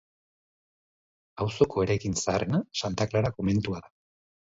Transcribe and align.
Auzoko 1.45 1.85
eraikin 1.85 2.19
zaharrena 2.25 2.65
Santa 2.83 3.11
Klara 3.15 3.37
komentua 3.41 3.87
da. 3.89 3.97